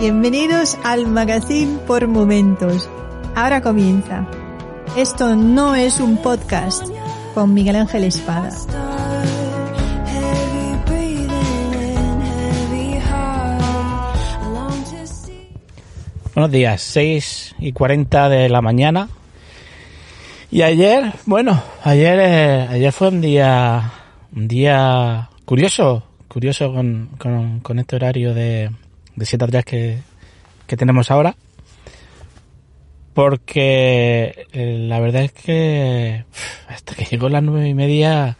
[0.00, 2.88] Bienvenidos al Magazine por Momentos.
[3.34, 4.28] Ahora comienza.
[4.96, 6.86] Esto no es un podcast
[7.34, 8.50] con Miguel Ángel Espada.
[16.32, 19.08] Buenos días, 6 y 40 de la mañana.
[20.52, 23.92] Y ayer, bueno, ayer, eh, ayer fue un día,
[24.30, 28.70] un día curioso, curioso con, con, con este horario de,
[29.18, 29.98] de 7 a 3 que,
[30.66, 31.36] que tenemos ahora.
[33.14, 36.24] Porque eh, la verdad es que
[36.68, 38.38] hasta que llegó las nueve y media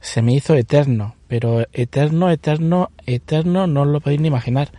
[0.00, 1.14] se me hizo eterno.
[1.28, 4.70] Pero eterno, eterno, eterno no lo podéis ni imaginar.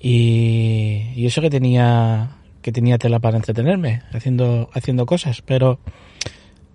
[0.00, 5.80] Y, y eso que tenía que tenía tela para entretenerme haciendo haciendo cosas, pero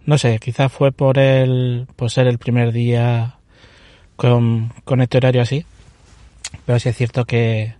[0.06, 3.38] no sé, quizás fue por el por ser el primer día
[4.18, 5.66] con, con este horario así.
[6.66, 7.76] Pero sí es cierto que,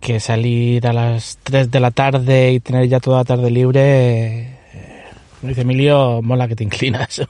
[0.00, 4.40] que salir a las 3 de la tarde y tener ya toda la tarde libre,
[4.72, 5.04] eh,
[5.38, 7.22] como dice Emilio, mola que te inclinas.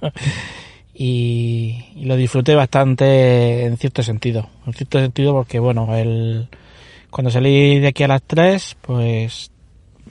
[0.94, 4.48] y, lo disfruté bastante en cierto sentido.
[4.66, 6.48] En cierto sentido porque, bueno, el,
[7.10, 9.50] cuando salí de aquí a las 3, pues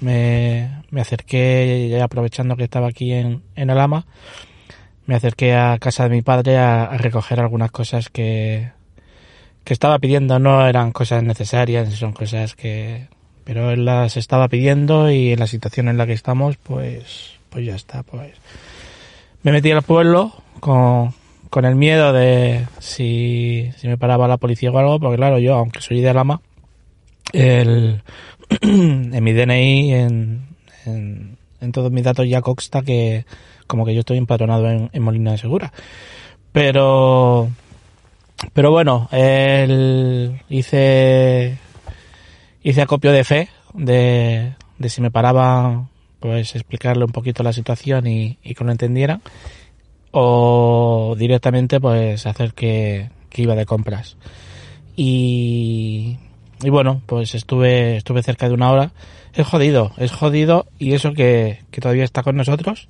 [0.02, 4.06] me, me acerqué, aprovechando que estaba aquí en, en Alama,
[5.06, 8.72] me acerqué a casa de mi padre a recoger algunas cosas que,
[9.64, 13.08] que estaba pidiendo no eran cosas necesarias, son cosas que...
[13.44, 17.66] Pero él las estaba pidiendo y en la situación en la que estamos, pues, pues
[17.66, 18.34] ya está, pues...
[19.42, 21.14] Me metí al pueblo con,
[21.50, 25.56] con el miedo de si, si me paraba la policía o algo, porque claro, yo,
[25.56, 26.42] aunque soy de Alama,
[27.34, 28.02] el,
[28.62, 30.48] en mi DNI, en,
[30.86, 33.26] en, en, todos mis datos ya consta que
[33.68, 35.72] como que yo estoy empadronado en, en Molina de Segura.
[36.52, 37.50] Pero
[38.54, 41.58] pero bueno, él hice
[42.64, 45.88] hice acopio de fe de, de si me paraba
[46.20, 49.22] pues explicarle un poquito la situación y, y que lo entendieran
[50.12, 54.18] o directamente pues hacer que, que iba de compras.
[54.96, 56.18] Y,
[56.62, 58.92] y bueno pues estuve estuve cerca de una hora.
[59.34, 62.88] Es jodido es jodido y eso que, que todavía está con nosotros.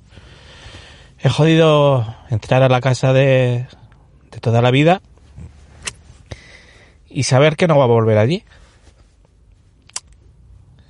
[1.18, 3.66] Es jodido entrar a la casa de,
[4.30, 5.02] de toda la vida
[7.10, 8.44] y saber que no va a volver allí.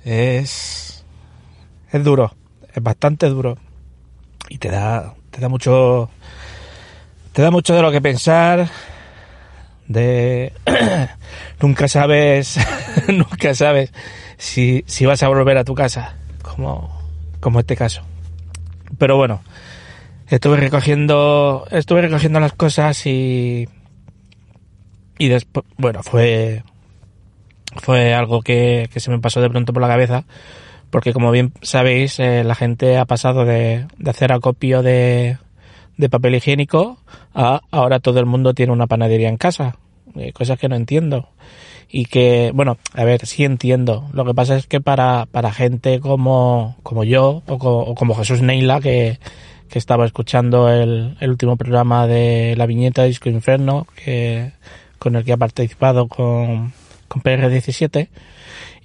[0.05, 1.03] Es
[1.91, 2.33] es duro,
[2.73, 3.57] es bastante duro
[4.49, 6.09] y te da te da mucho
[7.33, 8.69] te da mucho de lo que pensar
[9.87, 10.53] de
[11.61, 12.57] nunca sabes
[13.07, 13.91] nunca sabes
[14.37, 17.01] si, si vas a volver a tu casa como
[17.39, 18.01] como este caso
[18.97, 19.41] pero bueno
[20.27, 23.67] estuve recogiendo estuve recogiendo las cosas y
[25.21, 26.63] y después, bueno, fue,
[27.75, 30.25] fue algo que, se me pasó de pronto por la cabeza,
[30.89, 35.37] porque como bien sabéis, eh, la gente ha pasado de, hacer acopio de,
[35.97, 36.97] de, papel higiénico
[37.35, 39.75] a ahora todo el mundo tiene una panadería en casa,
[40.15, 41.29] eh, cosas que no entiendo.
[41.87, 44.09] Y que, bueno, a ver, sí entiendo.
[44.13, 48.15] Lo que pasa es que para, para gente como, como yo, o, co, o como
[48.15, 49.19] Jesús Neila, que,
[49.69, 54.53] que estaba escuchando el, el último programa de la viñeta Disco Inferno, que,
[55.01, 56.73] con el que ha participado con,
[57.07, 58.07] con PR17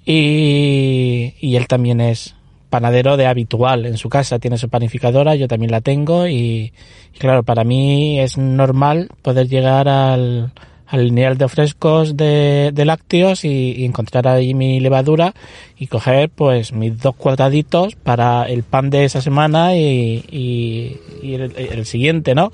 [0.03, 2.33] y, y él también es
[2.71, 6.73] panadero de habitual en su casa, tiene su panificadora, yo también la tengo y,
[7.19, 10.53] claro, para mí es normal poder llegar al,
[10.87, 15.35] al lineal de frescos de, lácteos y, encontrar ahí mi levadura
[15.77, 21.35] y coger pues mis dos cuadraditos para el pan de esa semana y, y, y
[21.35, 22.51] el, el, siguiente, ¿no?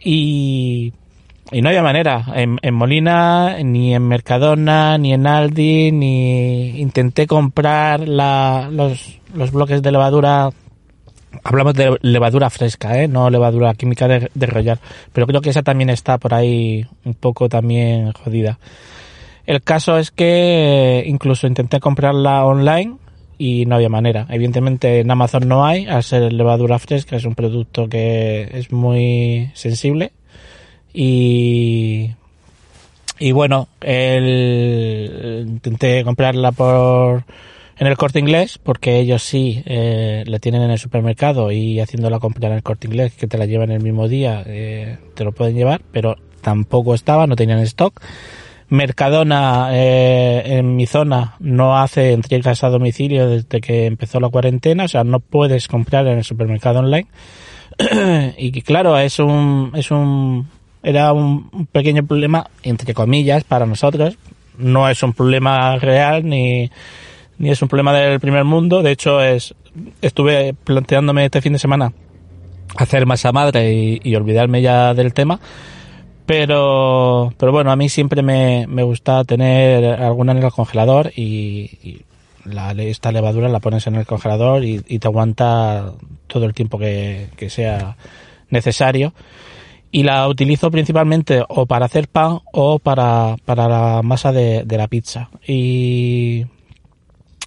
[0.00, 0.92] Y
[1.52, 2.24] y no había manera.
[2.34, 9.18] En, en, Molina, ni en Mercadona, ni en Aldi, ni intenté comprar la, los,
[9.52, 10.50] bloques de levadura.
[11.44, 13.08] Hablamos de levadura fresca, ¿eh?
[13.08, 14.78] no levadura química de, de rollar.
[15.12, 18.58] Pero creo que esa también está por ahí un poco también jodida.
[19.44, 22.96] El caso es que incluso intenté comprarla online
[23.38, 24.26] y no había manera.
[24.30, 29.50] Evidentemente en Amazon no hay, al ser levadura fresca es un producto que es muy
[29.54, 30.12] sensible
[30.98, 32.10] y
[33.18, 37.24] y bueno, el, intenté comprarla por
[37.78, 42.08] en el corte inglés porque ellos sí eh, la tienen en el supermercado y haciendo
[42.08, 45.24] la compra en el corte inglés que te la llevan el mismo día eh, te
[45.24, 48.00] lo pueden llevar pero tampoco estaba no tenían stock.
[48.68, 54.84] Mercadona eh, en mi zona no hace entregas a domicilio desde que empezó la cuarentena
[54.84, 57.08] o sea no puedes comprar en el supermercado online.
[58.38, 60.48] Y claro es un es un
[60.86, 64.16] era un pequeño problema entre comillas para nosotros
[64.58, 66.70] no es un problema real ni
[67.38, 68.82] ni es un problema del primer mundo.
[68.82, 69.54] De hecho, es
[70.00, 71.92] estuve planteándome este fin de semana
[72.76, 75.40] hacer masa madre y, olvidarme ya del tema.
[76.24, 82.02] Pero, pero bueno, a mí siempre me, me gusta tener alguna en el congelador y,
[82.44, 85.92] la, esta levadura la pones en el congelador y, te aguanta
[86.26, 87.96] todo el tiempo que, que, sea
[88.50, 89.12] necesario.
[89.96, 94.76] Y la utilizo principalmente o para hacer pan o para, para la masa de, de
[94.76, 95.30] la pizza.
[95.46, 96.44] Y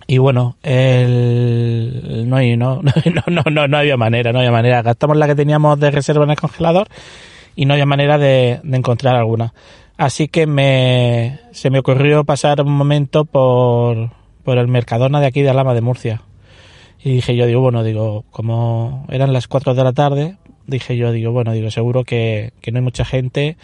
[0.07, 2.91] y bueno, el, no, hay, no, no,
[3.27, 4.81] no, no, no había manera, no había manera.
[4.81, 6.87] Gastamos la que teníamos de reserva en el congelador
[7.55, 9.53] y no había manera de, de encontrar alguna.
[9.97, 14.09] Así que me, se me ocurrió pasar un momento por,
[14.43, 16.23] por el Mercadona de aquí de Alama de Murcia.
[17.03, 20.37] Y dije yo, digo, bueno, digo, como eran las 4 de la tarde,
[20.69, 23.57] dije yo, digo, bueno, digo, seguro que, que no hay mucha gente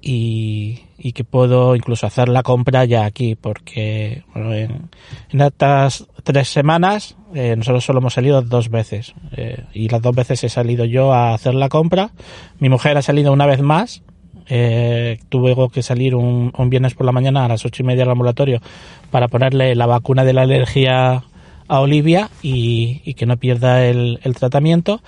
[0.00, 4.90] y, y, que puedo incluso hacer la compra ya aquí porque bueno, en,
[5.30, 10.14] en estas tres semanas eh, nosotros solo hemos salido dos veces eh, y las dos
[10.14, 12.10] veces he salido yo a hacer la compra.
[12.60, 14.02] Mi mujer ha salido una vez más
[14.48, 18.04] eh, tuve que salir un, un, viernes por la mañana a las ocho y media
[18.04, 18.60] al ambulatorio
[19.10, 21.24] para ponerle la vacuna de la alergia
[21.66, 25.02] a Olivia y, y que no pierda el, el tratamiento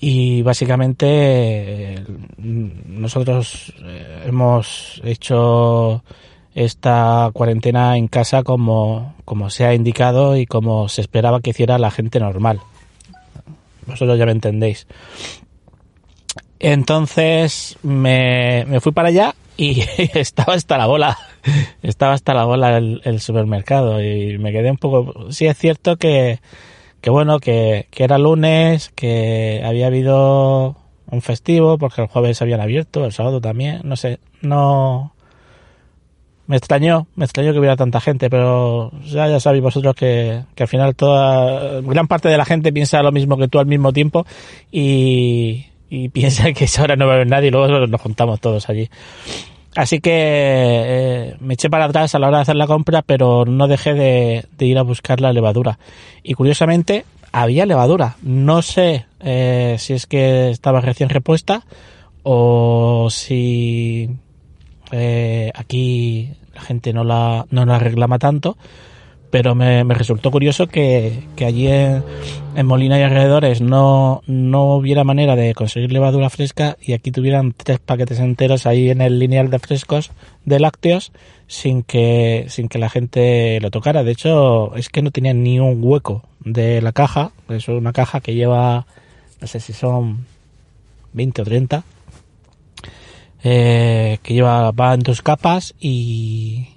[0.00, 2.04] y básicamente eh,
[2.38, 6.02] nosotros eh, hemos hecho
[6.54, 11.78] esta cuarentena en casa como, como se ha indicado y como se esperaba que hiciera
[11.78, 12.60] la gente normal.
[13.86, 14.86] Vosotros ya me entendéis.
[16.58, 19.82] Entonces me, me fui para allá y
[20.14, 21.18] estaba hasta la bola.
[21.82, 25.30] Estaba hasta la bola el, el supermercado y me quedé un poco...
[25.30, 26.40] Sí es cierto que
[27.04, 30.74] que bueno, que, que era lunes, que había habido
[31.10, 35.12] un festivo, porque el jueves habían abierto, el sábado también, no sé, no...
[36.46, 40.62] Me extrañó, me extrañó que hubiera tanta gente, pero ya, ya sabéis vosotros que, que
[40.62, 43.92] al final toda, gran parte de la gente piensa lo mismo que tú al mismo
[43.92, 44.24] tiempo
[44.72, 48.40] y, y piensa que esa hora no va a haber nadie y luego nos juntamos
[48.40, 48.88] todos allí.
[49.76, 53.44] Así que eh, me eché para atrás a la hora de hacer la compra, pero
[53.44, 55.78] no dejé de, ir a buscar la levadura.
[56.22, 58.16] Y curiosamente, había levadura.
[58.22, 61.64] No sé eh, si es que estaba recién repuesta
[62.22, 64.08] o si
[64.92, 68.56] eh, aquí la gente no la, no la reclama tanto
[69.34, 72.04] pero me, resultó curioso que, que allí en,
[72.54, 77.52] en, Molina y alrededores no, no hubiera manera de conseguir levadura fresca y aquí tuvieran
[77.52, 80.12] tres paquetes enteros ahí en el lineal de frescos
[80.44, 81.10] de lácteos
[81.48, 84.04] sin que, sin que la gente lo tocara.
[84.04, 87.32] De hecho, es que no tenía ni un hueco de la caja.
[87.48, 88.86] Es una caja que lleva,
[89.40, 90.26] no sé si son
[91.12, 91.82] 20 o 30,
[93.42, 96.68] eh, que lleva, va en dos capas y,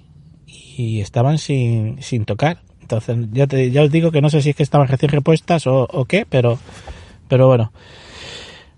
[0.78, 2.58] y estaban sin, sin tocar.
[2.80, 5.66] Entonces, ya, te, ya os digo que no sé si es que estaban recién repuestas
[5.66, 6.58] o, qué, pero,
[7.26, 7.72] pero bueno.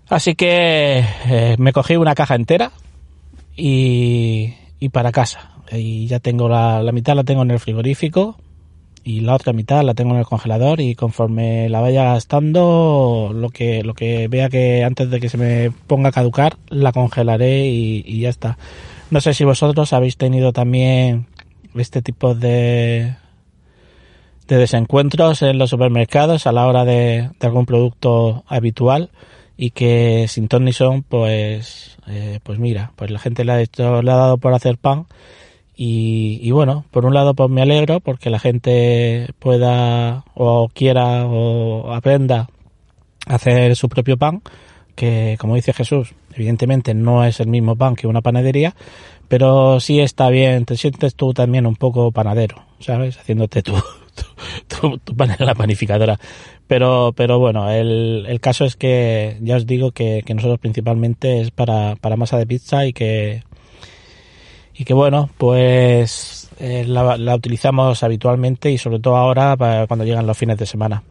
[0.09, 2.71] Así que eh, me cogí una caja entera
[3.55, 5.51] y, y para casa.
[5.71, 8.35] Y ya tengo la, la mitad la tengo en el frigorífico
[9.03, 13.49] y la otra mitad la tengo en el congelador y conforme la vaya gastando lo
[13.49, 17.67] que lo que vea que antes de que se me ponga a caducar la congelaré
[17.67, 18.59] y, y ya está
[19.09, 21.25] no sé si vosotros habéis tenido también
[21.75, 23.15] este tipo de,
[24.47, 29.09] de desencuentros en los supermercados a la hora de, de algún producto habitual
[29.57, 33.61] y que sin ton ni son pues eh, pues mira pues la gente le ha
[33.61, 35.05] hecho le ha dado por hacer pan
[35.75, 41.27] y, y, bueno por un lado pues me alegro porque la gente pueda o quiera
[41.27, 42.49] o aprenda
[43.27, 44.41] a hacer su propio pan
[44.95, 48.75] que como dice Jesús evidentemente no es el mismo pan que una panadería
[49.31, 53.17] pero sí está bien, te sientes tú también un poco panadero, ¿sabes?
[53.17, 53.73] Haciéndote tu,
[54.97, 56.19] tu, pan en la panificadora.
[56.67, 61.39] Pero, pero bueno, el, el caso es que ya os digo que, que nosotros principalmente
[61.39, 63.43] es para, para masa de pizza y que,
[64.75, 70.03] y que bueno, pues eh, la, la, utilizamos habitualmente y sobre todo ahora para cuando
[70.03, 71.03] llegan los fines de semana.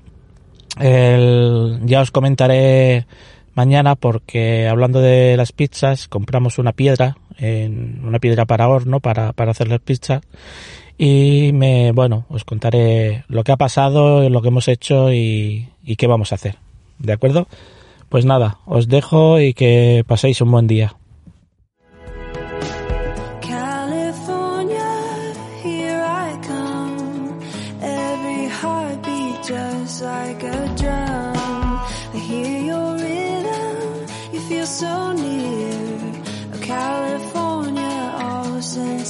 [0.78, 3.06] Ya os comentaré
[3.54, 9.32] mañana porque hablando de las pizzas compramos una piedra, en, una piedra para horno para,
[9.32, 10.22] para hacer las pizzas
[10.98, 15.96] y me, bueno, os contaré lo que ha pasado, lo que hemos hecho y, y
[15.96, 16.56] qué vamos a hacer.
[16.98, 17.48] ¿De acuerdo?
[18.10, 20.94] Pues nada, os dejo y que paséis un buen día.